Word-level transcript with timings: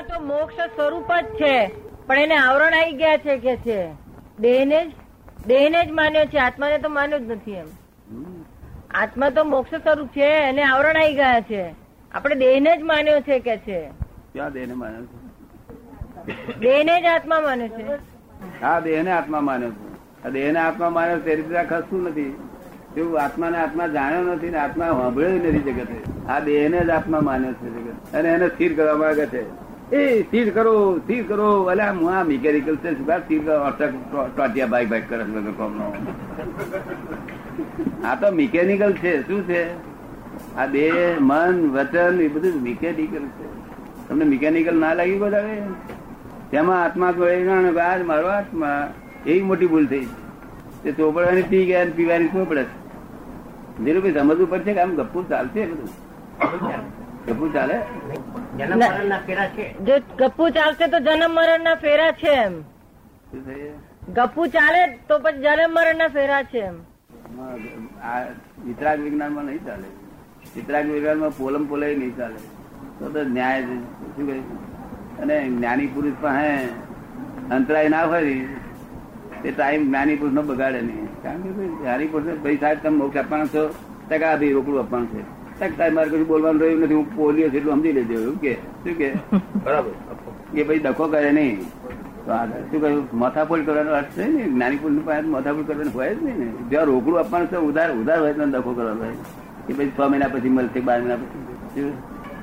આત્મા 0.00 0.18
તો 0.18 0.24
મોક્ષ 0.24 0.54
સ્વરૂપ 0.54 1.12
જ 1.12 1.24
છે. 1.24 1.70
પણ 2.06 2.18
એને 2.18 2.36
આવરણ 2.36 2.74
આવી 2.74 2.92
ગયા 2.92 3.16
છે 3.16 3.38
કે 3.38 3.56
છે? 3.56 3.92
દેહને 4.40 4.86
જ? 4.86 4.90
દેહને 5.46 5.84
જ 5.84 5.90
માન્યો 5.90 6.24
છે. 6.24 6.38
આત્માને 6.38 6.78
તો 6.78 6.88
માન્યો 6.88 7.18
જ 7.18 7.22
નથી 7.22 7.52
એમ. 7.52 7.66
આત્મા 8.90 9.30
તો 9.30 9.44
મોક્ષ 9.44 9.74
સ્વરૂપ 9.74 10.08
છે 10.08 10.24
એને 10.24 10.62
આવરણ 10.62 10.96
આવી 10.96 11.14
ગયા 11.14 11.40
છે. 11.40 11.74
આપણે 12.14 12.34
દેહને 12.34 12.76
જ 12.76 12.80
માન્યો 12.82 13.20
છે 13.20 13.38
કે 13.38 13.56
છે? 13.56 13.88
ક્યાં 14.32 14.52
દેહને 14.52 14.74
માન્યો 14.74 15.04
છે? 15.04 15.16
દેહને 16.58 17.02
જ 17.02 17.04
આત્મા 17.04 17.40
માન્યો 17.40 17.68
છે. 17.68 17.94
હા 18.64 18.80
દેહને 18.80 19.10
આત્મા 19.10 19.40
માન્યો 19.40 19.70
છે. 19.70 20.24
આ 20.24 20.28
દેહને 20.28 20.60
આત્મા 20.60 20.90
માન્યો 20.90 21.18
તે 21.18 21.34
રીતે 21.34 21.64
ખસતું 21.64 22.02
નથી. 22.02 22.38
એવું 22.96 23.20
આત્માને 23.20 23.58
આત્મા 23.58 23.86
જાણ્યો 23.86 24.22
નથી 24.22 24.50
ને 24.50 24.58
આત્મા 24.58 24.86
સાંભળ્યો 24.86 25.30
નથી 25.30 25.58
જગતે. 25.58 26.28
આ 26.28 26.38
દેહને 26.38 26.80
જ 26.80 26.90
આત્મા 26.90 27.20
માન્યો 27.20 27.52
છે 27.52 27.70
જગત. 27.70 28.14
અને 28.14 28.28
એને 28.28 28.48
સ્થિર 28.48 28.76
કરવા 28.76 28.96
માંગે 28.96 29.26
છે. 29.26 29.69
એ 29.92 30.22
સ્થિર 30.22 30.50
કરો 30.54 30.74
સ્થિર 30.98 31.22
કરો. 31.26 31.48
અલે, 31.64 31.84
હું 31.90 32.10
આ 32.14 32.24
મિકેનિકલ 32.24 32.76
છે, 32.76 32.90
શું 32.98 33.06
અટક 33.66 33.92
ટોટિયા 34.36 34.66
બાઈક 34.66 34.88
બાઈક 34.88 35.08
કરે 35.08 35.24
છે 35.24 35.30
આ 38.04 38.14
તો 38.20 38.34
મિકેનિકલ 38.34 38.92
છે. 38.92 39.12
શું 39.26 39.40
છે? 39.48 39.62
આ 40.56 40.66
બે 40.66 40.84
મન, 41.20 41.70
વચન, 41.74 42.20
એ 42.20 42.28
બધું 42.28 42.62
મિકેનિકલ 42.62 43.24
છે. 43.38 43.48
તમને 44.08 44.24
મિકેનિકલ 44.24 44.76
ના 44.78 44.94
લાગ્યું 44.94 45.20
બધા 45.20 45.42
તેમાં 46.50 46.84
આત્મા 46.84 47.06
આજ 47.06 48.02
મારો 48.02 48.26
આત્મા. 48.28 48.92
એવી 49.26 49.42
મોટી 49.42 49.66
ભૂલ 49.66 49.86
થઈ. 49.86 50.06
તે 50.82 50.92
ચોપડવાની 50.92 51.42
પી 51.42 51.64
ગયા 51.66 51.86
પીવાની 51.96 52.28
ચોપડે. 52.28 52.64
ધીરુભાઈ, 53.84 54.12
સમજવું 54.12 54.50
પડશે 54.50 54.72
કે 54.74 54.80
આમ 54.80 54.94
ગપ્પુ 54.94 55.22
ચાલશે 55.28 55.66
બધું? 55.66 55.88
ગપ્પુ 57.26 57.46
ચાલે? 57.54 57.76
ફેરા 59.26 59.48
છે. 59.56 59.66
જો 59.86 59.94
ગપુ 60.20 60.44
ચાલશે 60.56 60.86
તો 60.92 60.98
જન્મ 61.06 61.32
મરણ 61.38 61.62
ના 61.68 61.78
ફેરા 61.84 62.12
છે 62.20 62.32
એમ. 62.44 62.54
ગપુ 63.32 63.40
ગપ્પુ 64.16 64.42
ચાલે 64.54 64.82
તો 65.08 65.14
પછી 65.24 65.42
જન્મ 65.44 65.70
મરણ 65.76 65.96
ના 66.02 66.10
ફેરા 66.16 66.42
છે 66.52 66.60
એમ. 66.68 66.76
વિતરાગ 68.66 68.98
વિજ્ઞાનમાં 69.06 69.44
નહીં 69.50 69.64
ચાલે. 69.66 69.88
વિતરાગ 70.54 70.86
વિજ્ઞાનમાં 70.94 71.32
પોલમ 71.40 71.64
પોલે 71.72 71.86
નહીં 71.96 72.14
ચાલે. 72.20 72.40
તો 72.98 73.04
તો 73.14 73.20
ન્યાય 73.36 73.60
શું 74.14 74.26
કહે 74.28 74.36
અને 75.22 75.36
જ્ઞાની 75.56 75.90
પુરુષ 75.94 76.16
પાસે 76.22 76.50
અંતરાય 77.56 77.88
ના 77.94 78.06
હોય 78.12 78.34
તે 79.42 79.48
ટાઈમ 79.50 79.82
જ્ઞાની 79.88 80.16
પુરુષ 80.22 80.34
નો 80.38 80.42
બગાડે 80.52 80.80
નહીં. 80.88 81.08
કારણ 81.22 81.42
કે 81.44 81.50
ભાઈ 81.58 81.74
જ્ઞાની 81.82 82.10
પુરુષ 82.14 82.40
ભાઈ 82.46 82.60
સાહેબ 82.64 82.78
તમે 82.86 82.96
મોક્ષ 83.02 83.20
આપવાનો 83.22 83.46
છો 83.54 83.62
ટકા 84.08 84.34
ભાઈ 84.40 84.56
રોકડું 84.58 84.80
આપવાનું 84.82 85.08
છે. 85.12 85.22
સાહેબ 85.60 85.94
મારે 85.94 86.08
કશું 86.08 86.26
બોલવાનું 86.26 86.60
રહ્યું 86.62 86.80
નથી. 86.84 86.94
હું 87.16 87.34
છે 87.36 87.42
એટલું 87.46 87.72
સમજી 87.74 87.92
લેજો. 87.92 88.14
એવું 88.20 88.38
કે? 88.40 88.52
શું 88.84 88.94
કે? 89.00 89.08
બરાબર. 89.64 89.92
એ 90.54 90.62
પછી 90.62 90.78
ડખો 90.78 91.04
કરે 91.08 91.32
નહીં. 91.32 91.58
તો 92.26 92.32
શું 92.70 92.80
કહ્યું? 92.80 93.02
માથાફોડ 93.24 93.64
કરવાનો 93.66 93.92
અર્થ 93.98 94.12
છે 94.16 94.26
ને? 94.32 94.42
જ્ઞાની 94.54 94.76
પુરુષ 94.76 95.04
પાસે 95.10 95.26
માથાફોડ 95.34 95.66
કરવાનું 95.66 95.92
હોય 95.94 96.14
જ 96.14 96.22
નહીં 96.24 96.38
ને? 96.38 96.48
જ્યાં 96.70 96.86
રોકડું 96.90 97.18
આપવાનું 97.20 97.48
છે 97.52 97.58
ઉધાર 97.68 97.90
ઉધાર 98.00 98.18
હોય 98.24 98.32
તો 98.38 98.46
ડખો 98.54 98.72
કરવાનો 98.78 99.04
હોય. 99.04 99.16
એ 99.68 99.72
પછી 99.72 99.92
છ 99.98 100.00
મહિના 100.14 100.30
પછી 100.34 100.54
મળશે 100.56 100.80
બાર 100.88 100.98
મહિના 101.02 101.20
પછી 101.22 101.92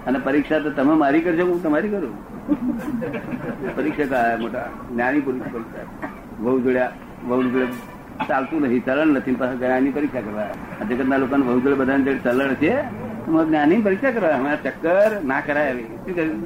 અને 0.07 0.19
પરીક્ષા 0.25 0.59
તો 0.65 0.69
તમે 0.77 0.93
મારી 1.03 1.23
કરજો 1.25 1.45
હું 1.49 1.59
તમારી 1.63 1.91
કરું. 1.93 2.15
પરીક્ષા 3.77 4.09
કયા 4.13 4.37
મોટા 4.43 4.67
જ્ઞાની 4.91 5.23
પુરુષ 5.25 5.51
પરીક્ષા 5.53 5.85
બહુ 6.43 6.59
જોડ્યા 6.65 6.91
બહુ 7.27 7.41
જોડે 7.43 7.65
ચાલતું 8.29 8.59
નથી 8.67 8.83
ચલણ 8.87 9.09
નથી. 9.17 9.35
પાછા 9.41 9.59
જ્ઞાની 9.63 9.93
પરીક્ષા 9.97 10.23
કરવા. 10.27 10.49
જગતના 10.89 11.21
લોકોને 11.23 11.43
બહુ 11.49 11.59
જોડે 11.65 11.77
બધા 11.81 11.99
જોડે 12.07 12.21
ચલણ 12.25 12.55
છે. 12.63 12.73
તો 13.27 13.39
જ્ઞાની 13.47 13.79
પરીક્ષા 13.85 14.11
કરવા? 14.15 14.35
અમારા 14.39 14.63
ચક્કર 14.65 15.11
ના 15.29 15.41
કરાય 15.47 15.71
આવી 15.71 15.87
શું 16.03 16.13
કર્યું? 16.17 16.41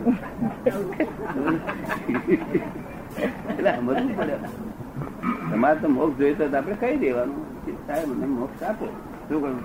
એટલે 3.50 3.72
સમજવું 3.78 4.08
પડે. 4.20 4.36
તમારે 5.52 5.78
તો 5.82 5.88
મોક્ષ 5.98 6.16
જોઈએ 6.22 6.36
તો 6.40 6.44
આપણે 6.60 6.76
કહી 6.84 6.98
દેવાનું 7.04 7.42
સાહેબ 7.88 8.10
મને 8.14 8.28
મોક્ષ 8.38 8.64
આપો. 8.70 8.86
શું 9.28 9.40
કહ્યું? 9.44 9.60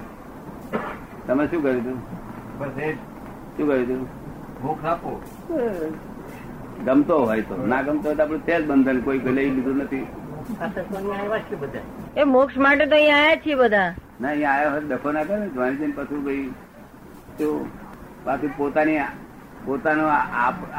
તમે 1.28 1.44
શું 1.54 1.60
કર્યું 1.64 1.80
હતું? 1.86 1.98
શું 2.58 3.66
કર્યું 3.68 3.84
હતું? 3.86 4.02
મોક્ષ 4.66 4.84
આપો. 4.92 5.10
ગમતો 6.90 7.14
હોય 7.24 7.42
તો. 7.50 7.54
ના 7.72 7.82
ગમતો 7.88 8.06
હોય 8.08 8.18
તો 8.20 8.22
આપણે 8.26 8.40
છે 8.50 8.54
જ 8.60 8.62
બંધન. 8.72 8.98
કોઈ 9.08 9.20
લઈ 9.40 9.50
લીધું 9.56 9.78
નથી. 9.86 10.06
એ 12.20 12.22
મોક્ષ 12.36 12.56
માટે 12.68 12.84
તો 12.86 12.94
અહીંયા 13.00 13.24
આયા 13.24 13.42
છીએ 13.48 13.56
બધા. 13.64 13.90
ના 14.20 14.30
અહીંયા 14.34 14.54
આવ્યા 14.54 14.72
હોય 14.76 14.82
તો 14.86 14.94
ડખો 14.94 15.08
ના 15.18 15.26
કરે 15.32 15.36
ને 15.42 15.48
જઈને 15.80 15.94
પછી 15.98 16.22
ભાઈ 16.28 16.46
તો 17.38 17.48
પાછું 18.24 18.50
પોતાની 18.56 18.98
પોતાનો 19.66 20.04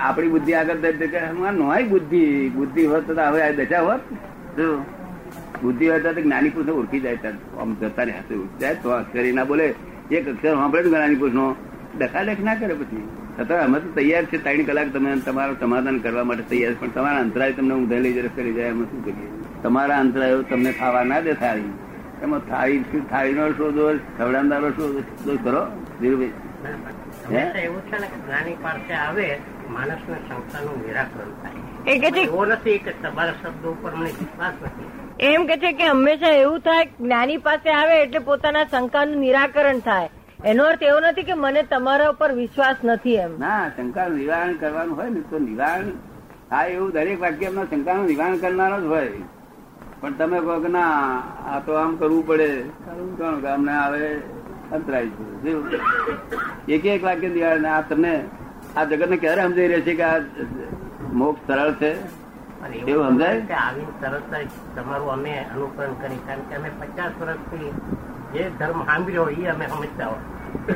આપણી 0.06 0.30
બુદ્ધિ 0.30 0.54
આગળ 0.54 1.52
નોય 1.58 1.84
બુદ્ધિ. 1.94 2.24
બુદ્ધિ 2.50 2.86
હોત 2.86 3.04
તો 3.08 3.22
હવે 3.22 3.52
દશા 3.58 3.82
હોત. 3.88 4.02
બુદ્ધિ 5.64 5.86
હોય 5.90 6.00
તો 6.00 6.22
જ્ઞાની 6.22 6.54
પુરુષ 6.56 6.76
ઓળખી 6.80 7.02
જાય 7.06 7.32
આમ 7.62 7.70
જતા 7.82 8.06
ને 8.06 8.12
હાથે 8.18 8.36
ઉઠી 8.36 8.60
જાય 8.62 8.76
તો 8.84 8.90
કરી 9.14 9.34
ના 9.38 9.46
બોલે, 9.52 9.68
એક 10.12 10.26
અક્ષર 10.30 10.54
સાંભળે 10.56 10.84
જ્ઞાની 10.84 11.20
પુરુષ. 11.22 11.36
નો 11.40 11.46
દખાદેખ 12.00 12.42
ના 12.48 12.56
કરે 12.62 12.76
પછી. 12.82 13.04
છતાં 13.38 13.60
અમે 13.66 13.78
તો 13.80 13.90
તૈયાર 13.96 14.26
છે, 14.30 14.38
ત્રણ 14.44 14.64
કલાક 14.68 14.88
તમે 14.94 15.10
તમારું 15.26 15.56
સમાધાન 15.60 15.98
કરવા 16.06 16.26
માટે 16.30 16.44
તૈયાર 16.52 16.74
છે. 16.74 16.80
પણ 16.82 16.94
તમારા 16.96 17.22
અંતરાય 17.26 17.52
તમને 17.58 17.74
ઊંધા 17.76 18.02
લઈ 18.06 18.14
જરા 18.14 18.32
કરી 18.36 18.54
જાય 18.54 18.70
એમાં 18.74 18.88
શું 18.92 19.02
કરીએ? 19.06 19.30
તમારા 19.64 20.00
અંતરાયો 20.06 20.42
તમને 20.52 20.72
ખાવા 20.80 21.06
ના 21.12 21.22
દે 21.28 21.34
થાળી. 21.44 21.74
એમાં 22.24 22.42
થાળી 22.50 23.02
થાળીનો 23.12 23.44
શોધો 23.60 23.86
ખવડાવનારો 24.18 24.70
શોધો 24.78 25.38
કરો. 25.44 25.62
ધીરુભાઈ 26.02 26.34
એવું 26.58 27.82
છે 27.90 27.98
ને 28.02 28.08
કે 28.08 28.18
જ્ઞાની 28.26 28.58
પાસે 28.64 28.94
આવે 28.94 29.26
માણસના 29.74 30.20
શંકાનું 30.28 30.78
નિરાકરણ 30.86 31.34
થાય. 31.42 31.62
એ 31.86 32.00
કે 32.00 32.12
છે 32.12 32.22
એવો 32.22 32.46
નથી 32.46 32.78
કે 32.86 32.94
તમારા 33.04 33.38
શબ્દો 33.42 33.72
ઉપર 33.72 33.92
મને 33.96 34.12
વિશ્વાસ 34.20 34.56
નથી. 34.66 34.88
એમ 35.20 35.48
કે 35.48 35.58
છે 35.58 35.72
કે 35.74 35.90
હંમેશા 35.90 36.36
એવું 36.44 36.60
થાય 36.60 36.86
જ્ઞાની 37.02 37.38
પાસે 37.48 37.70
આવે 37.74 37.96
એટલે 38.02 38.20
પોતાના 38.30 38.66
શંકાનું 38.72 39.20
નિરાકરણ 39.26 39.80
થાય. 39.80 40.10
એનો 40.46 40.66
અર્થ 40.72 40.84
એવો 40.90 41.00
નથી 41.00 41.28
કે 41.30 41.36
મને 41.44 41.64
તમારા 41.64 42.10
ઉપર 42.16 42.32
વિશ્વાસ 42.42 42.84
નથી 42.84 43.18
એમ. 43.26 43.40
ના 43.46 43.64
શંકાનું 43.78 44.18
નિવારણ 44.18 44.60
કરવાનું 44.64 44.96
હોય 45.02 45.10
ને 45.10 45.22
તો 45.30 45.40
નિવારણ 45.40 45.92
હા 46.52 46.66
એવું 46.74 46.92
દરેક 46.92 47.20
વાક્યમાં 47.26 47.70
શંકાનું 47.72 48.10
નિવારણ 48.14 48.42
કરનારો 48.46 48.82
જ 48.82 48.86
હોય. 48.96 49.12
પણ 50.02 50.18
તમે 50.18 50.40
કહો 50.50 50.60
કે 50.66 50.70
ના 50.80 50.90
આ 51.54 51.60
તો 51.66 51.80
આમ 51.84 51.96
કરવું 52.02 52.28
પડે. 52.28 52.52
કરવું 52.86 53.18
કોણ? 53.22 53.42
કે 53.42 53.48
અમને 53.56 53.74
આવે 53.84 54.04
અંતરાય 54.72 55.10
છે. 55.46 55.80
એક 56.76 56.86
એક 56.86 57.02
વાક્ય 57.08 57.30
દિવાળી 57.36 57.72
આ 57.74 57.82
તમને 57.90 58.14
આ 58.76 58.86
જગત 58.86 59.10
ને 59.14 59.18
ક્યારે 59.24 59.42
સમજાઈ 59.48 59.72
રહેશે 59.74 59.94
કે 60.00 60.04
આ 60.04 60.18
મોક્ષ 61.22 61.42
સરળ 61.48 61.72
છે? 61.82 61.92
એવું 62.92 63.08
સમજાય? 63.10 63.42
કે 63.52 63.56
તરત 64.02 64.34
જ 64.34 64.50
તમારું 64.76 65.12
અમે 65.16 65.34
અનુકરણ 65.44 65.96
કરી. 66.02 66.22
કારણ 66.28 66.46
કે 66.50 66.56
અમે 66.60 66.70
પચાસ 66.82 67.14
વર્ષથી 67.22 67.72
જે 68.34 68.44
ધર્મ 68.60 68.80
સાંભળ્યો 68.92 69.28
એ 69.40 69.50
અમે 69.56 69.66
સમજતા 69.74 70.10
હોય. 70.12 70.24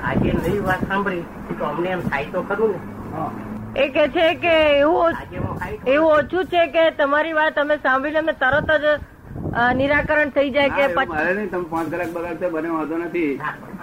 આજે 0.10 0.30
નવી 0.40 0.62
વાત 0.68 0.82
સાંભળી 0.88 1.26
તો 1.60 1.64
અમને 1.72 1.90
એમ 1.96 2.02
થાય 2.10 2.32
તો 2.36 2.44
ખરું 2.50 2.72
ને? 2.74 2.80
એ 3.84 3.86
કે 3.96 4.04
છે 4.18 4.28
કે 4.44 4.56
એવું 4.82 5.14
એવું 5.86 6.12
ઓછું 6.20 6.44
છે 6.54 6.68
કે 6.76 6.84
તમારી 7.00 7.40
વાત 7.40 7.64
અમે 7.66 7.76
સાંભળીને 7.88 8.20
અમે 8.24 8.34
તરત 8.46 8.72
જ 8.86 8.86
નિરાકરણ 9.80 10.32
થઈ 10.38 10.50
જાય 10.56 10.70
કે 10.78 10.84
મારે 10.96 11.34
નહીં. 11.36 11.50
તમે 11.54 11.66
પાંચ 11.76 11.88
કલાક 11.94 12.12
બગાડતો 12.18 12.50
બને 12.56 12.70
વાંધો 12.78 12.98
નથી. 13.06 13.32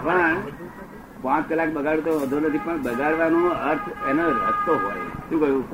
પણ 0.05 0.37
પાંચ 1.23 1.49
કલાક 1.51 1.71
બગાડતો 1.77 2.13
વધુ 2.23 2.41
નથી 2.43 2.63
પણ 2.67 2.79
બગાડવાનો 2.87 3.41
અર્થ 3.71 3.89
એનો 4.11 4.25
રસ્તો 4.35 4.73
હોય. 4.85 5.05
શું 5.29 5.39
કહ્યું? 5.43 5.65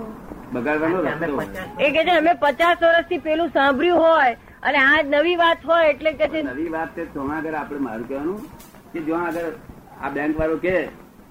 બગાડવાનો 0.54 0.98
રસ્તો 1.06 1.30
હોય. 1.36 1.64
એ 1.84 1.90
કે 1.94 2.00
છે 2.08 2.12
અમે 2.20 2.32
પચાસ 2.44 2.78
વર્ષથી 2.84 3.22
પેલું 3.26 3.50
સાંભળ્યું 3.56 4.00
હોય 4.04 4.32
અને 4.68 4.78
આ 4.82 5.02
નવી 5.14 5.36
વાત 5.42 5.60
હોય 5.70 5.90
એટલે 5.92 6.12
કે 6.20 6.26
નવી 6.42 6.70
વાત 6.76 6.94
છે 6.96 7.06
તો 7.14 7.20
આગળ 7.36 7.58
આપણે 7.62 7.80
મારું 7.88 8.06
કહેવાનું 8.08 8.40
કે 8.92 9.04
જો 9.08 9.14
આગળ 9.20 9.50
આ 10.04 10.10
બેંક 10.16 10.38
વાળો 10.40 10.56
કે 10.64 10.74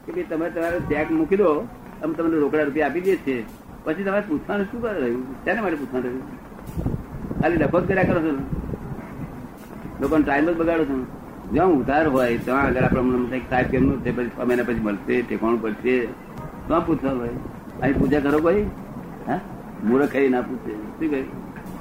ભાઈ 0.08 0.28
તમે 0.32 0.48
તમારો 0.56 0.80
ચેક 0.92 1.09
મૂકી 1.20 1.42
દો 1.44 1.50
અમે 2.03 2.14
તમને 2.18 2.38
રોકડા 2.46 2.66
રૂપિયા 2.70 2.90
આપી 2.92 3.06
દઈએ 3.08 3.18
છીએ. 3.26 3.42
પછી 3.86 4.06
તમારે 4.08 4.26
પૂછવાનું 4.30 4.67
શું 4.72 4.79
કરે 4.84 4.94
રહ્યું? 5.00 5.23
તેને 5.46 5.59
માટે 5.64 5.78
પૂછવાનું 5.82 6.06
રહ્યું? 6.06 6.26
ખાલી 7.41 7.59
ડફો 7.62 7.78
કર્યા 7.90 8.08
કરો 8.09 8.20
છો 8.26 8.32
લોકોને 10.02 10.23
ટાઈમ 10.26 10.47
જ 10.50 10.56
બગાડો 10.62 10.85
છો 10.90 10.96
જ્યાં 11.51 11.72
ઉધાર 11.79 12.05
હોય 12.07 12.37
ત્યાં 12.37 12.66
આગળ 12.66 12.84
આપણે 12.84 13.41
સાહેબ 13.49 13.72
કેમનું 13.72 14.03
છે 14.03 14.11
પછી 14.11 14.47
મહિના 14.47 14.63
પછી 14.63 14.79
મળશે, 14.79 15.16
ઠેકાણું 15.22 15.61
પડશે. 15.61 15.95
ત્યાં 16.67 16.85
પૂછવા 16.85 17.13
ભાઈ 17.13 17.37
અહીં 17.81 17.97
પૂજા 17.99 18.19
કરો 18.19 18.40
ભાઈ 18.40 18.66
હા? 19.28 19.40
મૂર્ખ 19.84 20.11
ખાઈ 20.13 20.29
ના 20.29 20.41
પૂછે. 20.41 20.73
શું 20.99 21.09
કહે? 21.09 21.22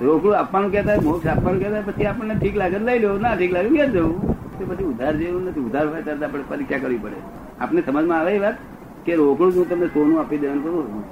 રોકડું 0.03 0.39
આપવાનું 0.39 0.71
કહેતા 0.73 1.01
મોક્ષ 1.01 1.27
આપવાનું 1.27 1.63
કહેતા 1.63 1.83
પછી 1.87 2.07
આપણને 2.07 2.35
ઠીક 2.35 2.57
લાગે 2.57 2.79
લઈ 2.79 2.99
લો, 2.99 3.19
ના 3.19 3.35
ઠીક 3.37 3.53
લાગે 3.53 3.69
કે 3.69 3.87
જવું. 3.87 4.21
તો 4.59 4.65
પછી 4.69 4.85
ઉધાર 4.85 5.15
જેવું 5.17 5.43
નથી. 5.49 5.61
ઉધાર 5.61 5.87
હોય 5.89 6.03
ત્યારે 6.03 6.25
આપણે 6.25 6.45
પરીક્ષા 6.49 6.79
કરવી 6.79 6.99
પડે. 6.99 7.19
આપને 7.61 7.81
સમજમાં 7.87 8.19
આવે 8.19 8.33
એ 8.37 8.39
વાત? 8.39 8.57
કે 9.05 9.13
રોકડું 9.15 9.53
હું 9.57 9.69
તમને 9.69 9.87
સોનું 9.87 10.21
આપી 10.21 10.39
દેવાનું 10.39 10.63
કહું? 10.63 11.05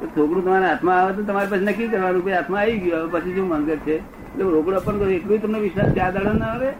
તો 0.00 0.06
છોકરું 0.06 0.44
તમારા 0.44 0.68
હાથમાં 0.68 0.98
આવે 1.00 1.12
તો 1.12 1.22
તમારે 1.22 1.46
પછી 1.46 1.64
નક્કી 1.64 1.88
કરવાનું 1.88 2.24
કે 2.24 2.32
હાથમાં 2.32 2.60
આવી 2.62 2.78
ગયું, 2.78 3.00
હવે 3.02 3.20
પછી 3.20 3.34
શું 3.34 3.48
માંગે 3.48 3.76
છે? 3.76 3.96
એટલે 3.96 4.44
રોકડું 4.44 4.76
આપવાનું 4.76 5.00
કહું 5.00 5.12
એટલું 5.12 5.42
તમને 5.42 5.58
વિશ્વાસ 5.58 5.90
ચાર 5.96 6.10
દાડો 6.12 6.32
ના 6.32 6.46
આવે? 6.46 6.70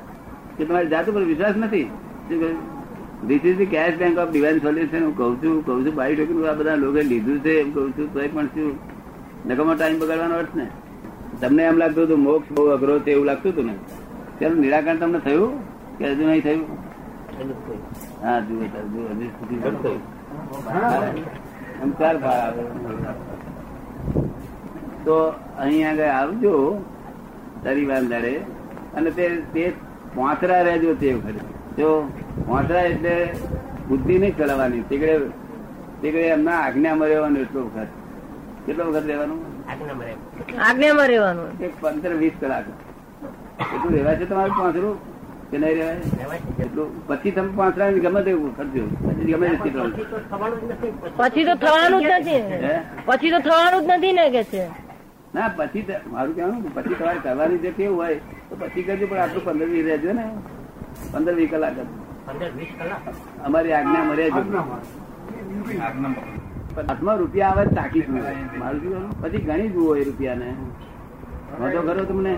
કે 0.63 0.69
તમારી 0.71 0.93
જાત 0.95 1.11
ઉપર 1.15 1.25
વિશ્વાસ 1.31 1.57
નથી? 1.65 1.87
This 3.29 3.45
is 3.49 3.57
the 3.59 3.71
cash 3.73 3.97
bank 4.03 4.19
of 4.23 4.31
divine 4.35 4.61
solution 4.67 5.03
હું 5.07 5.15
કહું 5.19 5.35
છું 5.43 5.59
કહું 5.67 5.79
છું 5.87 5.95
બાઈ 5.99 6.15
ટોકન 6.19 6.47
આ 6.53 6.55
બધા 6.61 6.77
લોકોએ 6.85 7.05
લીધું 7.11 7.43
છે 7.45 7.53
એમ 7.63 7.69
કહું 7.75 7.91
છું 7.99 8.07
તોય 8.15 8.29
પણ 8.37 8.49
શું? 8.55 8.71
નકામો 9.49 9.73
ટાઈમ 9.75 9.99
બગાડવાનો 10.03 10.35
અર્થ 10.45 10.55
ને? 10.61 10.67
તમને 11.43 11.63
એમ 11.73 11.77
લાગતું 11.83 12.05
હતું 12.07 12.21
મોક્ષ 12.29 12.49
બહુ 12.57 12.63
અઘરો 12.77 12.95
છે 13.05 13.11
એવું 13.17 13.27
લાગતું 13.31 13.51
હતું 13.53 13.67
ને? 13.71 13.75
તેનું 14.39 14.59
નિરાકરણ 14.65 14.99
તમને 15.03 15.21
થયું? 15.27 15.53
કે 15.99 16.05
હજુ 16.15 16.25
નહીં 16.31 16.43
થયું? 16.47 16.65
હા 18.25 18.39
જુઓ 18.49 18.65
સર 18.73 18.85
જુઓ 18.95 19.05
હજુ 19.13 19.27
સુધી 19.37 19.61
એમ 21.83 21.91
ચાર 22.01 22.17
આવે. 22.33 22.63
તો 25.07 25.17
અહીં 25.63 25.85
આગળ 25.93 26.11
આવજો 26.19 26.55
તારી 27.65 27.87
દાડે 28.13 28.35
અને 29.01 29.11
તે 29.55 29.65
પોંચરા 30.15 30.63
રહેજો 30.63 30.95
તે 30.95 31.13
વખતે. 31.15 31.33
જો 31.83 32.13
પોંચરા 32.47 32.81
એટલે 32.81 33.33
બુદ્ધિ 33.89 34.19
નહીં 34.19 34.37
ચલાવવાની. 34.37 34.81
તીકડે 34.81 35.19
તીકડે 36.03 36.21
એમના 36.21 36.61
આજ્ઞામાં 36.61 37.09
રહેવાનું 37.09 37.39
એટલો 37.39 37.63
વખત. 37.65 37.87
કેટલો 38.67 38.85
વખત 38.85 39.07
રહેવાનું? 39.07 39.45
આજ્ઞામાં 40.61 41.07
રહેવાનું. 41.07 41.61
એક 41.61 41.73
પંદર 41.81 42.15
વીસ 42.15 42.33
કલાક. 42.41 42.65
એટલું 43.61 43.93
રહેવાય 43.93 44.17
છે 44.17 44.25
તમારું 44.25 44.57
પાંચરું 44.59 44.97
કે 45.51 45.59
નહીં 45.59 45.75
રહેવાય? 45.75 45.97
એટલું 46.61 47.07
પછી 47.07 47.31
તમે 47.31 47.57
પાંચરા 47.57 47.91
ગમે 47.91 48.23
તેવું 48.23 48.57
કરજો. 48.57 48.87
પછી 48.87 49.33
ગમે 49.33 49.49
તે 49.49 49.57
પછી 49.57 49.71
તો 50.05 50.19
થવાનું 50.19 50.61
જ 50.61 50.71
નથી. 50.71 50.93
પછી 51.17 51.45
તો 51.45 51.55
થવાનું 51.55 52.03
જ 52.03 52.05
નથી. 52.05 52.31
હે? 52.31 52.81
પછી 53.05 53.31
તો 53.31 53.39
થવાનું 53.39 53.83
જ 53.83 53.85
નથી 53.89 54.13
ને 54.13 54.31
કે 54.31 54.45
છે. 54.45 54.67
ના 55.35 55.51
પછી 55.57 55.83
તો- 55.83 56.13
મારું 56.13 56.35
કહેવાનું 56.35 56.75
પછી 56.75 56.95
તમારે 56.95 57.19
કરવાની 57.19 57.59
જે 57.59 57.71
કેવું 57.71 57.99
હોય 57.99 58.21
પછી 58.61 58.85
કરજો 58.87 59.07
પણ 59.11 59.21
આટલું 59.25 59.45
પંદર 59.47 59.69
વીસ 59.73 59.85
રહેજો 59.89 60.13
ને. 60.19 60.25
પંદર 61.13 61.35
વીસ 61.39 61.51
કલાક 61.53 61.77
પંદર 62.27 62.51
વીસ 62.59 62.73
કલાક? 62.79 63.05
અમારી 63.47 63.75
આજ્ઞા 63.79 64.05
મળે 64.09 64.25
જ. 64.31 64.37
હાથમાં 66.89 67.19
રૂપિયા 67.23 67.53
આવે 67.55 67.65
તાકી 67.79 68.05
મળે. 68.15 68.33
મારું 68.61 68.81
શું 68.83 69.09
પછી 69.23 69.43
ગણી 69.49 69.71
જુઓ 69.77 69.97
એ 70.03 70.05
રૂપિયાને. 70.09 70.49
વાંધો 71.61 71.81
કરો 71.89 72.05
તમને. 72.11 72.35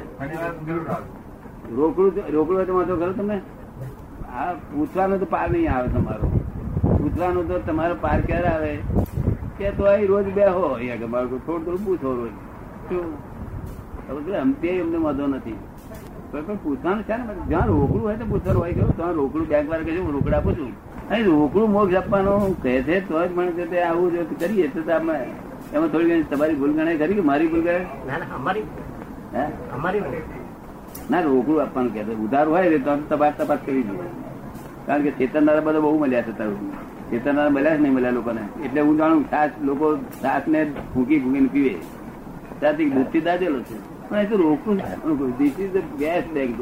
રોકડું 1.78 2.12
રોકડું 2.34 2.56
હોય 2.56 2.66
તો 2.70 2.74
વાંધો 2.78 2.96
કરો 3.02 3.12
તમને. 3.20 3.36
આ 4.38 4.50
પૂછવાનો 4.70 5.14
તો 5.22 5.26
પાર 5.34 5.48
નહીં 5.52 5.70
આવે 5.74 5.88
તમારો. 5.98 6.26
પૂછવાનો 7.02 7.40
તો 7.50 7.60
તમારો 7.68 7.94
પાર 8.06 8.18
ક્યારે 8.30 8.50
આવે? 8.54 8.72
કે 9.58 9.66
તો 9.76 9.84
અહીં 9.92 10.08
રોજ 10.14 10.26
બે 10.40 10.44
હો. 10.56 10.64
અહીંયા 10.72 11.02
કે 11.04 11.06
મારું 11.14 11.44
થોડું 11.46 11.64
થોડું 11.66 11.84
પૂછો 11.86 12.08
રોજ. 12.22 12.34
શું? 12.88 13.06
તે 14.62 14.68
એમને 14.80 14.98
વાંધો 15.06 15.26
નથી. 15.36 15.58
પણ 16.32 16.58
પૂછવાનું 16.62 17.04
છે 17.08 17.14
ને 17.16 17.34
જ્યાં 17.48 17.68
રોકડું 17.68 18.02
હોય 18.06 18.16
તો 18.20 18.26
પૂછવાનું 18.32 18.62
હોય 18.62 18.74
કે 18.78 18.82
ત્યાં 18.98 19.14
રોકડું 19.20 19.46
બેંક 19.50 19.66
વાળા 19.70 19.88
કહે 19.88 20.02
હું 20.06 20.12
રોકડા 20.16 20.38
આપું 20.38 20.54
છું. 20.58 20.72
અહીં 21.10 21.26
રોકડું 21.30 21.66
મોક્ષ 21.74 21.98
આપવાનું 22.00 22.56
કહે 22.62 22.72
છે 22.86 22.96
તો 23.08 23.14
જ 23.26 23.30
મને 23.36 23.52
છે 23.58 23.64
તે 23.72 23.78
આવું 23.88 24.08
જો 24.14 24.22
કરીએ 24.40 24.66
તો 24.74 24.80
અમે 24.98 25.14
એમાં 25.74 25.90
થોડી 25.92 26.08
ઘણી 26.10 26.28
તમારી 26.32 26.58
ભૂલ 26.60 26.72
ગણાય 26.78 26.98
કરી 27.02 27.18
કે 27.20 27.24
મારી 27.30 27.48
ભૂલ 27.52 27.62
ગણાય? 27.66 27.84
અમારી 28.38 28.66
અમારી 29.74 30.02
ના 31.10 31.22
રોકડું 31.28 31.62
આપવાનું 31.64 31.92
કે 31.94 32.00
ઉધાર 32.26 32.46
હોય 32.52 32.70
ને 32.72 32.78
તો 32.86 32.96
તપાસ 33.10 33.34
તપાસ 33.38 33.60
કરી 33.66 33.84
દઉં 33.88 33.98
કારણ 34.86 35.04
કે 35.06 35.10
ચેતનનારા 35.18 35.66
બધા 35.66 35.84
બહુ 35.84 35.98
મળ્યા 36.02 36.26
છે 36.28 36.32
તારું. 36.38 36.72
ચેતનનારા 37.10 37.54
મળ્યા 37.56 37.76
જ 37.76 37.80
નહીં 37.82 37.94
મળ્યા 37.96 38.16
લોકોને. 38.18 38.42
એટલે 38.64 38.80
હું 38.86 38.96
જાણું 39.00 39.24
છાસ 39.32 39.52
લોકો 39.68 39.86
છાસ 40.22 40.44
ને 40.54 40.60
ફૂંકી 40.94 41.20
ફૂંકીને 41.22 41.48
પીવે. 41.54 41.74
ત્યાંથી 42.64 42.90
દૂધથી 42.94 43.24
દાજેલો 43.30 43.60
છે. 43.70 43.76
પણ 44.08 44.20
એ 44.22 44.26
તો 44.30 44.36
રોકડું 44.44 44.78
this 45.38 45.56
is 45.64 45.72
the 45.74 45.98
gas 45.98 46.24
bank 46.34 46.58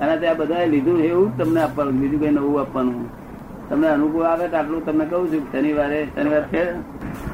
અને 0.00 0.14
ત્યાં 0.22 0.36
બધા 0.40 0.64
લીધું 0.72 0.98
એવું 1.10 1.28
જ 1.36 1.42
તમને 1.42 1.60
આપવાનું. 1.66 2.00
બીજું 2.00 2.20
કઈ 2.22 2.32
નવું 2.38 2.58
આપવાનું. 2.62 3.06
તમને 3.68 3.88
અનુકૂળ 3.92 4.26
આવે 4.30 4.46
તો 4.48 4.56
આટલું 4.58 4.82
તમને 4.86 5.04
કહું 5.12 5.24
છું. 5.32 5.42
શનિવારે 5.52 6.00
શનિવાર 6.16 6.42
છે 6.52 6.64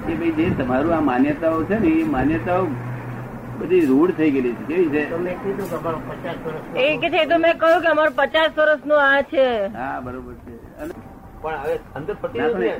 કે 0.04 0.12
ભાઈ 0.20 0.34
જે 0.38 0.46
તમારું 0.60 0.92
આ 0.96 1.00
માન્યતાઓ 1.08 1.60
છે 1.70 1.76
ને 1.84 1.90
એ 2.02 2.04
માન્યતાઓ 2.14 2.64
બધી 3.60 3.86
રૂઢ 3.90 4.12
થઈ 4.18 4.30
ગયેલી 4.36 4.54
છે. 4.58 4.64
કેવી 4.68 4.90
છે? 4.94 5.02
મેં 5.24 5.34
કીધું 5.42 5.66
કે 5.70 5.76
અમારો 5.80 5.98
પચાસ 6.10 6.38
વર્ષ 6.46 6.78
એ 6.84 6.86
કે 7.02 7.08
છે 7.16 7.26
તો 7.32 7.36
મેં 7.46 7.54
કહ્યું 7.64 7.82
કે 7.86 7.90
અમારું 7.94 8.14
પચાસ 8.20 8.52
વર્ષનું 8.60 9.00
આ 9.08 9.20
છે. 9.32 9.48
હા 9.80 9.96
બરોબર 10.06 10.34
પણ 10.80 11.58
હવે 11.62 11.74
અંદર 11.94 12.14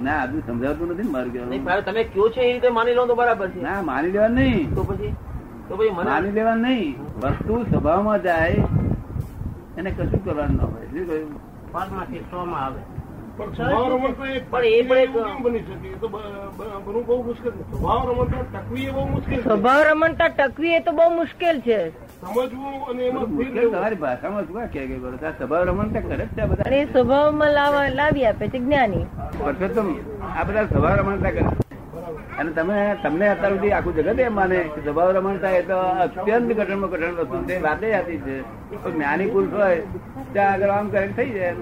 ના 0.00 0.20
હજુ 0.26 0.43
સમજાવતું 0.47 0.88
નથી 0.93 1.05
ને 1.05 1.11
મારું 1.11 1.32
નહીં 1.49 1.64
કહેવાનું 1.64 1.85
તમે 1.85 2.05
કયો 2.05 2.29
છે 2.29 2.41
એ 2.41 2.52
રીતે 2.52 2.69
માની 2.70 2.94
લો 2.94 3.06
તો 3.06 3.14
બરાબર 3.14 3.49
છે. 3.50 3.61
ના 3.62 3.82
માની 3.82 4.12
લેવા 4.12 4.29
નહીં. 4.29 4.75
તો 4.75 4.85
પછી 4.85 5.14
તો 5.69 5.76
પછી 5.76 5.91
માની 5.91 6.32
લેવા 6.32 6.55
નહીં. 6.55 6.94
વસ્તુ 7.23 7.55
સ્વભાવમાં 7.70 8.23
જાય 8.23 8.64
એને 9.76 9.91
કશું 9.91 10.25
કરવાનું 10.25 10.56
ન 10.56 10.61
હોય. 10.61 10.87
શું 10.93 11.06
કહ્યું 11.06 11.31
પદમાંથી 11.73 12.25
સો 12.31 12.47
માં 12.47 12.64
આવે. 12.64 12.81
સ્વભાવ 13.40 13.92
રમણતા 19.82 20.28
ટકવી 20.28 20.75
એ 20.75 20.81
તો 20.81 20.92
બહુ 20.92 21.14
મુશ્કેલ 21.14 21.60
છે. 21.60 21.88
સમજવું 21.88 22.84
અને 22.84 23.02
એમાં 23.02 23.22
સ્થિર 23.22 23.34
મુશ્કેલ 23.34 23.54
રહેવું. 23.54 23.75
તમારી 23.75 23.94
ભાષામાં 23.94 24.44
શું 24.44 24.66
કે 24.66 24.87
કે 24.87 24.98
કરો 24.98 25.26
આ 25.26 25.31
સ્વભાવ 25.31 25.64
રમણ 25.64 25.88
કરે 25.88 26.26
છે 26.26 26.44
બધા. 26.44 26.62
અને 26.66 26.76
એ 26.76 26.84
સ્વભાવમાં 26.84 27.50
લાવવા 27.50 27.88
લાવી 27.88 28.26
આપે 28.26 28.48
છે 28.48 28.58
જ્ઞાની. 28.58 29.06
પરસોત્તમ 29.44 29.94
આ 30.40 30.44
બધા 30.44 30.64
સ્વભાવ 30.64 30.96
રમણતા 30.96 31.31
કરે. 31.31 31.44
અને 32.38 32.52
તમે 32.52 32.96
તમને 33.02 33.28
અત્યાર 33.28 33.52
સુધી 33.52 33.70
આખું 33.70 33.94
જગત 33.94 34.20
એમ 34.20 34.34
માને 34.34 34.56
કે 34.56 34.81
સ્વભાવ 34.81 35.10
રમણતા 35.10 35.50
એ 35.50 35.62
તો 35.62 35.76
અત્યંત 35.76 36.52
કઠણ 36.52 36.87
કઠણ 36.87 37.12
વસ્તુ 37.12 37.48
છે. 37.48 37.60
વાતે 37.60 37.94
આતી 37.94 38.16
છે. 38.16 38.42
તો 38.82 38.90
જ્ઞાની 38.90 39.26
પુરુષ 39.26 39.60
હોય 39.60 39.82
ત્યાં 40.32 40.52
આગળ 40.52 40.69
આમ 40.69 40.88
કરે 40.88 41.06
થઈ 41.06 41.31
જાય. 41.31 41.54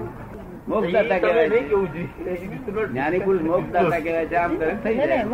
મોક્ષ 0.69 0.91
કહેવાય 1.19 1.47
નહીં 1.47 1.63
છે. 1.63 1.67
કેવું 1.67 1.87
જોઈએ. 1.93 2.87
જ્ઞાની 2.87 3.19
પુરુષ 3.19 3.41
મોક્ષ 3.41 3.71
કહેવાય 4.03 4.25
છે 4.25 4.35
આમ 4.35 4.55
કરે 4.55 4.75
થઈ 4.83 4.95
ને 4.95 5.05
ને 5.05 5.07
જાય 5.07 5.25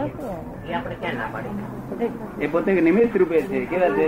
એ 0.69 0.73
આપણે 0.73 0.95
ક્યાં 0.95 1.15
ના 1.15 1.27
પાડી 1.33 2.09
એ 2.41 2.47
પોતે 2.47 2.81
નિમિત્ત 2.81 3.17
રૂપે 3.17 3.41
છે 3.41 3.65
કેવા 3.65 3.89
છે? 3.89 4.07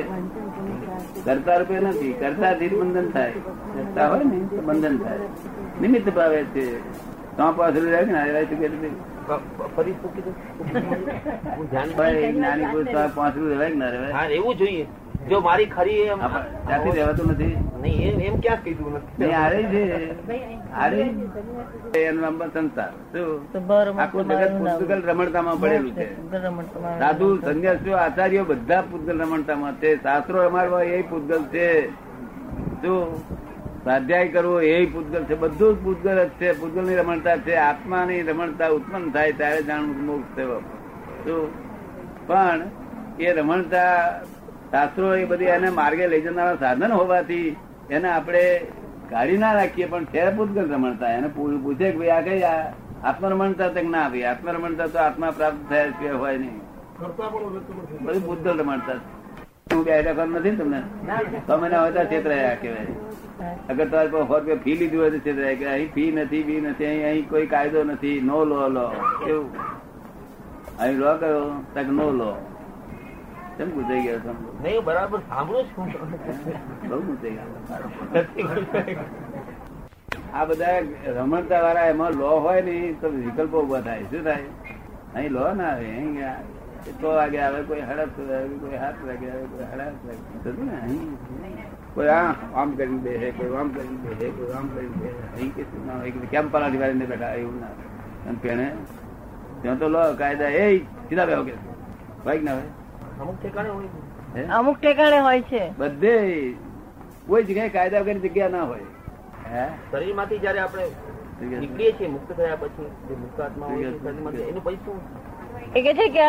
કરતા 1.26 1.58
રૂપે 1.58 1.80
નથી 1.80 2.14
કરતા 2.14 2.54
થી 2.54 2.68
બંધન 2.70 3.10
થાય. 3.10 3.32
કરતા 3.32 4.08
હોય 4.08 4.24
ને 4.24 4.40
તો 4.48 4.62
બંધન 4.62 4.98
થાય. 4.98 5.28
નિમિત્ત 5.82 6.10
ભાવે 6.14 6.44
છે. 6.44 6.66
તો 7.38 7.52
પાછળ 7.52 7.86
રહે 7.86 8.02
ને 8.06 8.20
આ 8.20 8.44
શું 8.44 8.60
કે 8.60 8.68
છે? 8.70 8.90
ફ- 9.28 9.44
ફ- 9.58 9.70
ફરી 9.76 9.92
શું 9.92 10.14
કીધું 10.16 10.36
હું 11.58 11.70
ધ્યાન 11.70 11.90
ભાઈ 11.98 12.34
જ્ઞાની 12.34 12.66
પુરુષ 12.66 12.88
તો 12.88 13.00
રહેવાય 13.50 13.70
કે 13.70 13.76
ના 13.76 13.90
રહેવાય 13.90 14.28
એવું 14.32 14.56
જોઈએ. 14.56 14.86
જો 15.30 15.40
મારી 15.40 15.66
ખરી 15.66 15.96
એમ 16.02 16.20
ત્યાંથી 16.20 16.92
રહેવાતું 16.92 17.32
નથી. 17.32 17.56
નહીં 17.82 18.12
એમ 18.12 18.20
એમ 18.20 18.40
ક્યાં 18.40 18.62
કીધું 18.64 18.94
નથી? 18.94 19.32
આરે 19.32 19.64
છે. 19.64 19.84
આરે 20.74 21.02
એનું 22.00 22.22
નામ 22.22 22.38
પણ 22.38 22.50
સંસાર. 22.50 22.92
શું? 23.14 24.02
આખું 24.02 24.28
જગત 24.28 24.52
પુસ્તકલ 24.60 25.02
રમણતામાં 25.02 25.60
પડેલું 25.60 25.92
છે. 25.92 26.08
સાધુ 27.00 27.38
સંન્યાસીઓ 27.38 27.98
આચાર્યો 27.98 28.44
બધા 28.44 28.82
પૂતગલ 28.82 29.22
રમણતામાં 29.22 29.74
છે. 29.74 29.96
શાસ્ત્રો 30.04 30.46
રમાડવા 30.46 30.84
એ 30.84 31.02
પૂતગલ 31.02 31.44
છે. 31.44 31.90
શું? 32.82 33.20
સ્વાધ્યાય 33.84 34.28
કરવો 34.28 34.62
એ 34.62 34.86
પૂતગલ 34.86 35.24
છે. 35.24 35.36
બધું 35.36 35.76
જ 35.76 35.84
પૂતગલ 35.84 36.24
જ 36.26 36.30
છે. 36.42 36.52
પૂતગલની 36.60 36.96
રમણતા 36.96 37.38
છે. 37.38 37.56
આત્માની 37.56 38.22
રમણતા 38.22 38.68
ઉત્પન્ન 38.70 39.10
થાય 39.10 39.32
ત્યારે 39.34 39.62
જાણ 39.64 39.82
મુક્ત 39.82 40.36
થયો 40.36 40.60
શું? 41.24 41.48
પણ 42.28 42.62
એ 43.20 43.32
રમણતા 43.34 43.86
શાસ્ત્રો 44.72 45.16
એ 45.16 45.26
બધી 45.26 45.54
એને 45.58 45.70
માર્ગે 45.80 46.06
લઈ 46.08 46.22
જનારા 46.22 46.60
સાધન 46.64 46.92
હોવાથી 46.92 47.48
એને 47.90 48.10
આપણે 48.10 48.44
કાઢી 49.12 49.42
ના 49.44 49.54
રાખીએ 49.58 49.88
પણ 49.92 50.06
છે 50.06 50.30
પૂતગલ 50.38 50.66
રમણતા. 50.74 51.12
એને 51.18 51.28
પૂછે 51.28 51.92
કે 51.92 51.98
ભાઈ 52.00 52.16
આ 52.16 52.22
કઈ 52.22 52.42
આત્મરમણતા 53.04 53.70
તક 53.76 53.86
ના 53.98 54.08
ભાઈ 54.10 54.26
આત્મરમણતા 54.32 54.88
તો 54.88 55.00
આત્મા 55.00 55.32
પ્રાપ્ત 55.38 55.62
થયા 55.70 55.94
છે 56.02 56.10
હોય 56.24 56.38
નહીં. 56.38 56.58
બધું 58.06 58.26
પૂતગલ 58.26 58.60
રમણતા. 58.60 59.00
હું 59.74 59.86
બે 59.86 60.02
ડખર 60.02 60.28
નથી 60.28 60.52
ને 60.52 60.58
તમને? 60.58 60.82
તમે 61.48 61.70
ના. 61.70 61.82
હોય 61.82 61.92
તો 61.92 62.06
છેતરાયા 62.12 62.60
કહેવાય. 62.62 62.94
અગર 63.70 63.86
તમારે 63.86 64.10
પાસે 64.10 64.28
ફોર 64.34 64.60
ફી 64.66 64.78
લીધું 64.82 65.02
હોય 65.02 65.12
તો 65.12 65.20
છેતરાય. 65.20 65.56
કે 65.56 65.66
અહીં 65.76 65.94
ફી 65.94 66.12
નથી 66.12 66.44
બી 66.44 66.62
નથી 66.62 66.90
અહીં 66.92 67.08
અહીં 67.12 67.30
કોઈ 67.30 67.48
કાયદો 67.56 67.84
નથી. 67.84 68.22
નો 68.22 68.44
લો 68.52 68.68
લો. 68.68 68.86
કેવું? 69.26 69.50
અહીં 70.80 70.98
લો 71.00 71.18
કયો? 71.24 71.42
તક 71.76 71.88
નો 72.02 72.12
લો. 72.20 72.32
કેમ 73.58 73.70
ગુજાઈ 73.78 74.04
ગયો 74.08 74.20
છો? 74.26 74.32
નહીં 74.64 74.84
બરાબર 74.88 75.20
સાંભળું 75.30 75.66
છું. 75.72 75.88
બહુ 76.90 76.98
ગુજાઈ 77.08 77.36
ગયો 77.38 77.50
આ 80.34 80.46
બધા 80.50 80.78
રમણતા 81.18 81.62
વાળા 81.66 81.88
એમાં 81.94 82.14
લો 82.22 82.30
હોય 82.46 82.62
ને 82.68 82.76
તો 83.02 83.08
વિકલ્પો 83.16 83.58
ઊભા 83.64 83.82
થાય. 83.88 84.06
શું 84.12 84.24
થાય? 84.24 84.48
અહીં 85.16 85.32
લો 85.38 85.44
ના 85.62 85.72
આવે 85.72 85.88
અહીં 85.96 86.14
એટલો 86.90 87.10
વાગે 87.18 87.40
આવે? 87.46 87.60
કોઈ 87.70 87.84
હડપ 87.90 88.18
આવે 88.38 88.56
કોઈ 88.64 88.78
હાથ 88.84 89.00
વાગે 89.08 89.28
આવે 89.32 89.46
કોઈ 89.54 89.68
હડાપ 89.74 89.96
લાગે 90.08 90.52
ને 90.70 90.76
અહીં 90.82 91.10
કોઈ 91.96 92.10
આ 92.20 92.30
આમ 92.62 92.70
કરીને 92.80 93.00
બેસે 93.06 93.28
કોઈ 93.38 93.56
આમ 93.62 93.70
કરીને 93.76 93.98
બેસે 94.06 94.26
કોઈ 94.40 94.54
આમ 94.62 94.68
કરીને 94.76 94.96
બેસે. 95.04 95.22
અહીં 95.36 95.52
કે 95.56 95.64
શું 95.70 95.82
ના 95.88 95.98
હોય. 96.02 96.12
કેમ 96.34 96.46
પલાટી 96.56 96.82
વાળીને 96.84 97.08
બેઠા 97.14 97.34
એવું 97.44 97.58
ના 97.62 97.74
અને 98.28 98.38
પેણે 98.48 98.68
ત્યાં 99.62 99.80
તો 99.84 99.88
લો 99.96 100.02
કાયદા 100.24 100.52
એ 100.64 100.66
સીધા 101.10 101.28
બેહો 101.32 101.44
કે. 101.50 101.56
ભાઈ 102.26 102.44
ના 102.50 102.58
હોય. 102.60 102.70
અમુક 103.22 103.44
ઠેકાણે 103.44 103.70
હોય 103.70 104.46
અમુક 104.46 104.78
ઠેકાણે 104.82 105.20
હોય 105.20 105.42
છે. 105.42 105.70
બધે 105.78 106.54
કોઈ 107.28 107.44
જગ્યાએ 107.44 107.70
કાયદા 107.70 108.00
વગરની 108.00 108.20
જગ્યા 108.20 108.48
ના 108.48 108.64
હોય. 108.64 108.80
શરીરમાંથી 109.92 110.38
જયારે 110.38 110.60
આપણે 110.60 110.88
નીકળીએ 111.58 111.92
છીએ 111.92 112.08
મુક્ત 112.08 112.32
થયા 112.32 112.56
પછી 112.56 112.86
જે 113.10 113.16
મુક્ત 113.16 113.42
આત્મા 113.42 113.66
હોય 113.66 113.84
છે. 113.84 114.50
એનું 114.50 114.64
પછી 114.64 114.76
શું? 114.76 115.00
એ 115.76 115.82
કે 115.82 115.94
છે 115.94 116.10
કે 116.10 116.26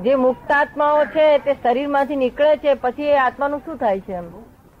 જે 0.00 0.14
મુક્ત 0.14 0.50
આત્માઓ 0.52 1.04
છે 1.04 1.38
તે 1.38 1.54
શરીરમાંથી 1.54 2.16
નીકળે 2.16 2.56
છે 2.56 2.74
પછી 2.74 3.02
એ 3.02 3.16
આત્માનું 3.16 3.60
શું 3.60 3.76
થાય 3.76 4.00
છે 4.00 4.12
એમ? 4.12 4.24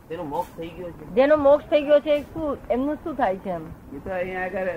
તેનો 0.08 0.24
મોક્ષ 0.24 0.56
થઈ 0.56 0.68
ગયો 0.68 0.90
છે. 0.90 1.04
જેનો 1.14 1.36
મોક્ષ 1.36 1.66
થઈ 1.70 1.82
ગયો 1.82 2.00
છે 2.00 2.22
શું 2.22 2.56
એમનું 2.70 2.96
શું 2.96 3.14
થાય 3.14 3.36
છે 3.36 3.50
એમ? 3.50 3.62
એ 3.96 3.98
તો 4.04 4.10
અહીંયા 4.10 4.44
આગળ 4.44 4.68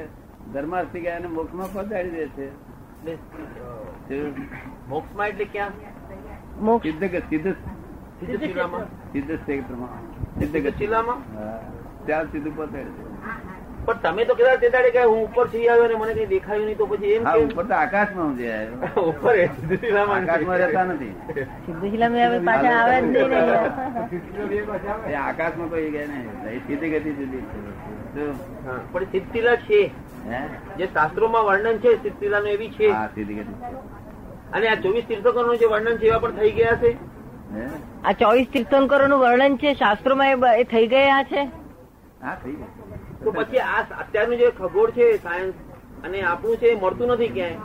ધર્માર્થી 0.53 0.99
ગયા 0.99 1.15
અને 1.15 1.27
મોક્ષમાં 1.27 1.73
પહોંચાડી 1.73 2.09
દે 2.09 2.27
છે. 2.27 2.47
એટલે 2.47 3.13
અ, 3.13 4.31
મોક્ષમાં 4.89 5.27
એટલે 5.27 5.45
ક્યાં? 5.45 5.69
મોક્ષ. 6.59 6.83
સિદ્ધ 6.83 7.23
સિદ્ધ 7.29 7.55
સિદ્ધ 8.19 8.37
ક્ષેત્રમાં 8.37 8.87
સિદ્ધ 9.13 9.31
સિદ્ધ 10.55 10.77
શિલામાં 10.77 11.19
ત્યાં 12.05 12.27
સીધું 12.31 12.53
પહોંચાડી 12.53 13.05
પણ 13.87 13.99
તમે 14.03 14.25
તો 14.25 14.35
કદાચ 14.35 14.59
તે 14.61 14.69
દાડે 14.69 14.91
કે 14.91 15.03
હું 15.03 15.21
ઉપર 15.21 15.47
થઈ 15.47 15.67
આવ્યો 15.67 15.87
ને 15.87 15.95
મને 15.95 16.13
કઈ 16.13 16.25
દેખાયું 16.31 16.65
નહીં 16.65 16.77
તો 16.77 16.87
પછી 16.87 17.13
એમ 17.15 17.23
ઉપર 17.43 17.65
તો 17.65 17.73
આકાશમાં 17.75 18.25
ઊંઘી 18.25 18.51
આવ્યો. 18.51 19.05
ઉપર 19.11 19.35
એ 19.35 19.49
આકાશમાં 19.97 20.59
રહેતા 20.59 20.85
નથી. 20.85 21.13
સિદ્ધશિલામાં 21.65 22.25
હવે 22.25 22.39
પાછા 22.41 22.79
આવે 22.79 22.97
જ 22.97 23.01
નહીં 23.05 23.31
આકાશમાં 25.21 25.69
કોઈ 25.69 25.91
ગયા 25.91 26.09
નહીં. 26.09 26.29
સીધી 26.67 26.91
ગતિ 26.91 27.13
જુદી? 27.13 27.43
હા, 28.65 28.79
પણ 28.91 29.05
સિદ્ધિલા 29.11 29.57
છે. 29.67 29.91
હે? 30.25 30.39
જે 30.77 30.89
શાસ્ત્રોમાં 30.89 31.45
વર્ણન 31.45 31.79
છે 31.79 31.99
સિદ્ધિલા 32.03 32.39
નું 32.39 32.49
એવી 32.49 32.71
છે. 32.71 32.93
સીધી 33.15 33.35
ગતિ 33.35 33.53
અને 34.53 34.67
આ 34.67 34.75
ચોવીસ 34.83 35.05
તીર્થકોનું 35.05 35.59
જે 35.61 35.67
વર્ણન 35.67 35.97
છે 35.99 36.07
એવા 36.07 36.19
પણ 36.19 36.37
થઈ 36.39 36.51
ગયા 36.51 36.79
છે? 36.81 36.91
આ 38.03 38.13
ચોવીસ 38.13 38.47
તીર્થંકરોનું 38.49 39.19
વર્ણન 39.19 39.57
છે 39.57 39.73
શાસ્ત્રોમાં 39.75 40.31
એ 40.33 40.61
એ 40.61 40.65
થઈ 40.73 40.87
ગયા 40.87 41.23
છે? 41.23 41.41
હા 42.21 42.35
થઈ 42.43 42.55
ગયું. 42.55 42.71
તો 43.23 43.29
પછી 43.31 43.59
આ 43.59 43.81
અત્યારનું 44.01 44.39
જે 44.39 44.51
ખગોળ 44.59 44.91
છે 44.91 45.05
સાયન્સ 45.17 45.55
અને 46.03 46.19
આપણું 46.23 46.57
છે 46.57 46.75
મળતું 46.75 47.13
નથી 47.13 47.29
ક્યાંય? 47.29 47.61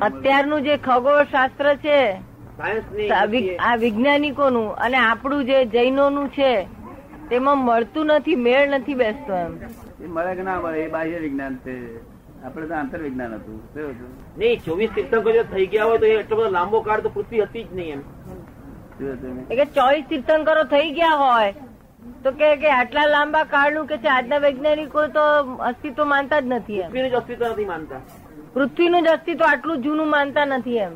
અત્યારનું 0.00 0.64
જે 0.64 0.74
ખગોળ 0.78 1.20
શાસ્ત્ર 1.26 1.66
છે 1.76 1.98
આ 3.10 3.26
વૈજ્ઞાનિકો 3.26 3.70
નું 3.70 3.80
વૈજ્ઞાનિકોનું 3.80 4.68
અને 4.78 4.98
આપણું 5.00 5.46
જે 5.46 5.58
જૈનોનું 5.66 6.28
છે 6.30 6.50
તેમાં 7.28 7.58
મળતું 7.58 8.12
નથી 8.16 8.36
મેળ 8.36 8.78
નથી 8.78 8.94
બેસતો 8.94 9.32
એમ. 9.36 9.52
એ 10.04 10.06
મળે 10.06 10.32
કે 10.36 10.42
ના 10.42 10.58
મળે 10.60 10.84
એ 10.84 10.88
બાહ્ય 10.88 11.18
વિજ્ઞાન 11.20 11.56
છે. 11.64 11.74
આપણે 12.44 12.66
તો 12.70 12.74
આંતર 12.78 13.00
વિજ્ઞાન 13.04 13.34
હતું? 13.36 13.58
નહીં 14.38 14.64
ચોવીસ 14.64 14.90
તીર્થંકર 14.96 15.36
થઈ 15.52 15.66
ગયા 15.74 15.86
હોય 15.90 16.00
તો 16.02 16.10
એટલો 16.16 16.36
બધો 16.40 16.50
લાંબો 16.56 16.80
કાળ 16.88 17.00
તો 17.06 17.12
પૃથ્વી 17.14 17.44
હતી 17.44 17.64
જ 17.64 17.70
નહીં 17.78 17.92
એમ. 17.94 18.02
ચોવીસ 19.78 20.04
તીર્થંકરો 20.10 20.64
થઈ 20.74 20.90
ગયા 20.98 21.20
હોય 21.22 21.52
તો 22.24 22.32
કે 22.40 22.68
આટલા 22.72 23.06
લાંબા 23.14 23.44
કાળનું 23.54 23.86
કે 23.92 23.96
છે? 24.02 24.08
આજના 24.16 24.40
વૈજ્ઞાનિકો 24.46 25.06
તો 25.16 25.24
અસ્તિત્વ 25.70 26.04
માનતા 26.12 26.40
જ 26.42 26.46
નથી 26.58 26.82
પૃથ્વીનું 26.82 27.10
જ 27.10 27.16
અસ્તિત્વ 27.22 27.46
નથી 27.52 27.68
માનતા. 27.72 28.00
પૃથ્વીનું 28.54 29.02
જ 29.08 29.14
અસ્તિત્વ 29.16 29.46
આટલું 29.48 29.82
જૂનું 29.88 30.08
માનતા 30.16 30.46
નથી 30.50 30.78
એમ. 30.88 30.94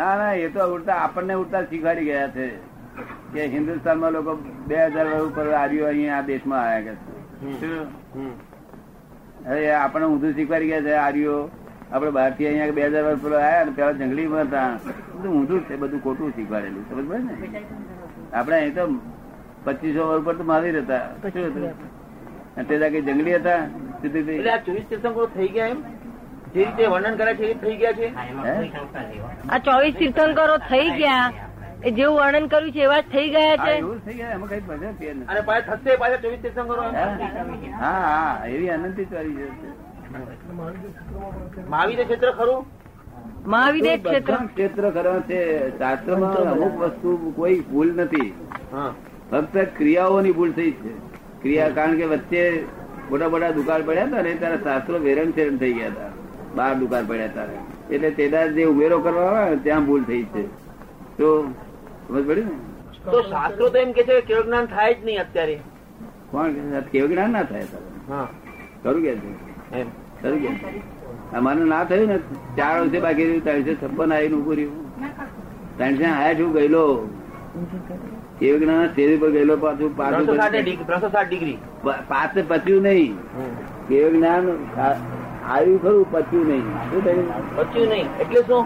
ના 0.00 0.14
ના 0.22 0.32
એ 0.46 0.48
તો 0.56 0.60
ઉડતા 0.76 0.98
આપણને 1.04 1.34
ઉડતા 1.42 1.62
શીખવાડી 1.70 2.08
ગયા 2.10 2.32
છે 2.36 2.46
કે 3.32 3.48
હિન્દુસ્તાનમાં 3.54 4.12
લોકો 4.18 4.32
બે 4.68 4.76
હજાર 4.76 5.06
વર્ષ 5.06 5.26
ઉપર 5.30 5.46
આર્યો 5.62 5.86
અહીંયા 5.92 6.20
આ 6.20 6.28
દેશમાં 6.32 6.62
આવ્યા 6.64 6.84
કે. 6.86 6.94
હવે 9.46 9.62
આપણે 9.78 10.06
ઊંધું 10.12 10.32
શીખવાડી 10.36 10.70
ગયા 10.72 10.86
છે 10.86 10.94
આર્યો. 11.06 11.40
આપણે 11.92 12.10
બહારથી 12.16 12.46
અહીંયા 12.50 12.76
બે 12.78 12.82
હજાર 12.86 13.04
વર્ષ 13.08 13.22
પેલો 13.24 13.36
આવ્યા 13.40 13.66
ને 13.66 13.72
પેલા 13.76 13.98
જંગલીમાં 14.00 14.46
હતા. 14.48 14.70
બધું 15.16 15.32
ઊંધું 15.38 15.60
છે 15.68 15.74
બધું 15.82 16.00
ખોટું 16.06 16.32
શીખવાડેલું 16.36 16.84
સમજ 16.88 17.04
પડે 17.10 17.18
ને? 17.18 17.60
આપણે 18.38 18.56
અહીં 18.60 18.74
તો 18.78 18.84
પચીસો 19.66 20.02
વર્ષ 20.08 20.24
પર 20.26 20.34
તો 20.38 20.44
મહાવીર 20.50 20.76
હતા. 20.80 21.04
શું 21.32 21.46
હતું? 21.50 21.64
તે 22.68 22.74
જાગે 22.82 22.98
જંગલી 23.08 23.36
હતા 23.40 23.60
ચોવીસ 24.66 24.86
તીર્થંકરો 24.90 25.26
થઈ 25.36 25.48
ગયા 25.56 25.70
એમ? 25.74 25.80
જે 26.54 26.60
રીતે 26.64 26.84
વર્ણન 26.92 27.16
કરે 27.20 27.32
છે 27.40 27.46
એ 27.50 27.56
થઈ 27.62 27.76
ગયા 27.76 27.96
છે. 27.98 28.06
આ 29.50 29.58
ચોવીસ 29.68 29.94
તીર્થંકરો 30.00 30.56
થઈ 30.70 30.88
ગયા. 31.00 31.45
એ 31.86 31.90
જેવું 31.92 32.16
વર્ણન 32.18 32.46
કર્યું 32.48 32.72
છે 32.72 32.82
એવા 32.84 33.00
જ 33.00 33.10
થઈ 33.10 33.28
ગયા 33.30 33.56
છે? 33.64 33.72
એવું 33.74 33.98
થઈ 34.04 34.16
ગયા 34.20 34.34
એમાં 34.36 34.48
કઈ 34.50 34.62
મજા 34.70 34.92
ફેર 35.00 35.12
અને 35.26 35.40
પાછા 35.48 35.76
થશે 35.76 35.98
પાછા 36.02 36.22
ચોવીસ 36.22 36.40
તીર્થંકરો 36.40 36.82
હા 37.82 37.92
હા 38.06 38.46
એવી 38.46 38.70
અનંતી 38.70 39.06
ચોરી 39.06 39.36
છે. 39.36 39.68
મહાવીર 41.68 42.04
ક્ષેત્ર 42.04 42.30
ખરું? 42.32 42.64
મહાવીર 43.46 43.98
ક્ષેત્ર. 44.00 44.34
ક્ષેત્ર 44.54 44.84
કરવા 44.90 45.20
છે. 45.30 45.40
શાસ્ત્રમાં 45.78 46.50
અમુક 46.54 46.74
વસ્તુ 46.82 47.32
કોઈ 47.36 47.60
ભૂલ 47.70 47.90
નથી. 47.96 48.30
ફક્ત 49.30 49.54
ક્રિયાઓની 49.78 50.32
ભૂલ 50.32 50.52
થઈ 50.52 50.72
છે. 50.82 50.92
ક્રિયા 51.42 51.70
કારણ 51.70 51.96
કે 51.96 52.06
વચ્ચે 52.06 52.42
મોટા 53.10 53.28
મોટા 53.28 53.52
દુકાળ 53.52 53.82
પડ્યા 53.82 54.06
હતા 54.06 54.22
ને 54.22 54.34
ત્યારે 54.34 54.58
શાસ્ત્રો 54.64 54.98
વેરણ 54.98 55.32
ફેરણ 55.32 55.58
થઈ 55.58 55.72
ગયા 55.72 55.90
હતા. 55.90 56.10
બાર 56.56 56.74
દુકાળ 56.74 57.04
પડ્યા 57.04 57.28
હતા. 57.28 57.48
એટલે 57.90 58.10
તેના 58.10 58.46
જે 58.54 58.64
ઉમેરો 58.74 58.98
કરવા 59.00 59.32
આવે 59.40 59.56
ત્યાં 59.64 59.86
ભૂલ 59.86 60.04
થઈ 60.04 60.24
છે. 60.34 60.44
તો 61.18 61.28
સમજ 62.08 62.26
પડ્યું 62.26 62.46
ને? 62.46 62.56
તો 63.12 63.22
શાસ્ત્રો 63.30 63.68
તો 63.68 63.78
એમ 63.78 63.92
કે 63.92 64.02
છે 64.10 64.20
કેવ 64.30 64.42
જ્ઞાન 64.46 64.66
થાય 64.66 64.94
જ 64.94 65.04
નહીં 65.04 65.20
અત્યારે. 65.24 65.56
કોણ 66.30 66.82
કેવ 66.92 67.06
જ્ઞાન 67.12 67.32
ના 67.32 67.42
થાય 67.42 67.66
હા. 68.08 68.26
ખરું 68.82 69.02
કે 69.02 69.12
છે? 69.22 69.84
ખરું 70.22 70.38
કે 70.42 70.50
અમારે 71.40 71.64
ના 71.74 71.84
થયું 71.84 72.08
ને? 72.08 72.18
ચાર 72.56 72.72
વર્ષે 72.80 73.04
બાકી 73.06 73.28
રહ્યું 73.28 73.44
ત્રણસો 73.46 73.74
છપ્પન 73.82 74.16
આવીને 74.18 74.36
ઉભું 74.40 74.56
રહ્યું. 74.56 74.84
ત્રણસો 75.78 76.04
આયા 76.12 76.38
છું 76.40 76.52
ગયેલો. 76.56 76.84
કેવ 78.40 78.54
જ્ઞાન? 78.62 78.88
સ્ટેજ 78.88 79.20
પર 79.20 79.30
ગયેલો 79.36 79.56
પાછું 79.66 79.96
પાછું 79.96 80.24
ડિગ્રી 80.26 80.78
ત્રણસો 80.86 81.08
પાસે 82.10 82.40
પચ્યું 82.50 82.82
નહીં. 82.82 83.14
કેવ 83.88 84.08
જ્ઞાન? 84.16 84.44
આવ્યું 85.46 85.78
ખરું 85.82 86.04
પચ્યું 86.12 86.46
નહીં. 86.46 86.66
શું 86.90 87.00
થયું? 87.04 87.26
પચ્યું 87.56 87.88
નહીં. 87.88 88.08
એટલે 88.20 88.42
શું? 88.42 88.64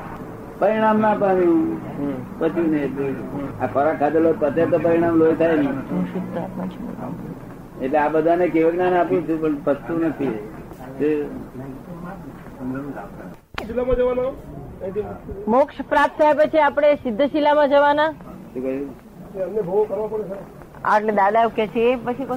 પરિણામ 0.61 0.99
ના 1.03 1.15
પામ્યું 1.17 1.61
પચ્યું 2.39 2.69
નહીં 2.71 3.19
આ 3.59 3.69
ખોરાક 3.69 3.99
ખાધેલો 4.01 4.33
પતે 4.41 4.63
તો 4.73 4.79
પરિણામ 4.81 5.15
લોહી 5.21 5.37
થાય 5.37 5.57
નહીં 5.59 5.77
એટલે 7.81 7.99
આ 8.01 8.09
બધાને 8.11 8.47
કેવું 8.55 8.75
જ્ઞાન 8.75 8.97
આપું 8.97 9.23
છું 9.27 9.39
પણ 9.43 9.57
પચતું 9.65 9.99
નથી. 10.05 10.35
મોક્ષ 15.47 15.79
પ્રાપ્ત 15.89 16.19
થયા 16.19 16.37
પછી 16.41 16.63
આપણે 16.63 16.91
સિદ્ધશિલામાં 16.99 17.71
જવાના? 17.71 18.11
એટલે 20.91 21.13
દાદા 21.15 21.47
કે 21.57 21.67
છે 21.69 21.87
એ 21.89 21.97
પછી 22.05 22.27
કહો 22.27 22.37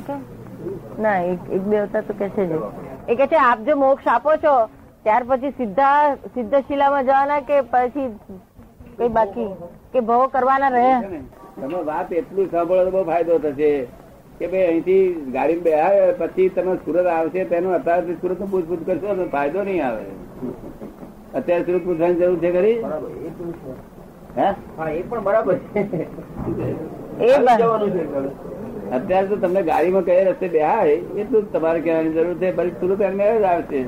ના 1.00 1.18
એક 1.27 1.42
એક 1.58 1.63
બે 1.65 1.84
હતા 1.84 2.01
તો 2.03 2.13
કે 2.15 2.27
છે 2.32 2.48
જ. 2.48 2.62
એ 3.08 3.15
કે 3.15 3.27
છે 3.27 3.38
આપ 3.42 3.60
જો 3.68 3.75
મોક્ષ 3.77 4.08
આપો 4.10 4.36
છો 4.44 4.56
ત્યાર 5.04 5.24
પછી 5.24 5.52
સીધા 5.52 6.16
સિદ્ધશિલામાં 6.36 7.04
જવાના 7.04 7.40
કે 7.40 7.62
પછી 7.72 8.10
કઈ 8.98 9.08
બાકી? 9.08 9.50
કે 9.94 10.00
ભવો 10.00 10.28
કરવાના 10.28 10.70
રહે? 10.70 10.94
તમે 11.62 11.82
વાત 11.90 12.14
એટલું 12.14 12.52
સાંભળો 12.52 12.86
તો 12.86 12.92
બહુ 12.92 13.04
ફાયદો 13.04 13.38
થશે. 13.38 13.72
કે 14.40 14.48
ભાઈ 14.48 14.68
અહીંથી 14.68 15.32
ગાડી 15.34 15.60
બેહાય 15.60 16.12
પછી 16.12 16.50
તમે 16.50 16.76
સુરત 16.86 17.06
આવશે 17.06 17.44
તેનો 17.44 17.74
અત્યારથી 17.74 18.16
સુરત 18.22 18.46
પૂછપૂછ 18.54 18.86
કરશો 18.86 19.16
તો 19.16 19.28
ફાયદો 19.28 19.64
નહીં 19.64 19.86
આવે. 19.88 20.06
અત્યારે 21.36 21.64
સુરત 21.64 21.84
પૂછવાની 21.84 22.14
જરૂર 22.14 22.40
છે 22.40 22.52
ખરી? 22.52 22.78
હે? 24.38 24.48
એ 25.00 25.02
પણ 25.02 25.24
બરાબર 25.24 25.56
છે. 25.56 25.82
એ 27.20 27.28
છે 27.28 27.64
અત્યારે 28.92 29.28
તો 29.28 29.36
તમને 29.36 29.62
ગાડીમાં 29.64 30.04
કયા 30.04 30.32
રસ્તે 30.32 30.48
બેહાય 30.48 30.98
એટલું 31.22 31.44
જ 31.44 31.54
તમારે 31.54 31.80
કહેવાની 31.82 32.14
જરૂર 32.14 32.36
છે. 32.36 32.56
પછી 32.58 32.70
સુરત 32.80 33.02
એમને 33.02 33.30
જ 33.40 33.44
આવશે. 33.44 33.86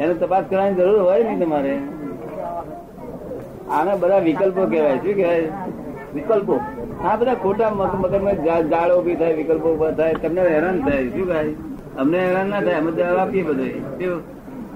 એનો 0.00 0.14
તપાસ 0.14 0.44
કરવાની 0.50 0.74
જરૂર 0.74 1.00
હોય 1.00 1.22
નહીં 1.22 1.40
તમારે. 1.40 1.78
આના 3.70 3.96
બધા 3.96 4.18
વિકલ્પો 4.18 4.66
કહેવાય. 4.66 4.96
શું 4.96 5.14
કહેવાય? 5.14 5.48
વિકલ્પો. 6.14 6.60
આ 7.04 7.16
બધા 7.16 7.34
ખોટા 7.34 7.70
મગ- 7.70 7.96
મગજમાં 7.96 8.44
જા- 8.44 8.98
ઊભી 8.98 9.14
થાય, 9.14 9.34
વિકલ્પો 9.34 9.74
ઊભા 9.74 9.90
થાય. 9.90 10.14
તમને 10.14 10.40
હેરાન 10.40 10.90
થાય. 10.90 11.08
શું 11.08 11.26
કહે 11.26 11.54
અમને 11.98 12.26
હેરાન 12.26 12.48
ના 12.48 12.60
થાય. 12.60 12.74
અમે 12.74 12.92
જવાબ 12.92 13.16
આપીએ 13.16 13.42
બધે? 13.42 13.74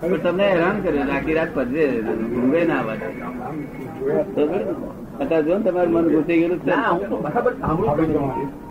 પણ 0.00 0.16
તમને 0.16 0.50
હેરાન 0.50 0.82
કરે. 0.82 0.99
આખી 0.99 1.34
રાત 1.34 1.49
પધરે 1.54 2.00
ઊંઘે 2.00 2.64
ના 2.64 2.75
આવે. 2.75 4.23
તો 4.23 4.46
બરાબર 4.46 4.64
ને? 4.64 5.25
અત્યારે 5.25 5.42
જો 5.42 5.58
ને 5.58 5.70
તમારું 5.70 5.92
મન 5.92 6.08
ઘૂસી 6.08 6.38
ગયેલું 6.38 6.58
છું. 6.58 8.63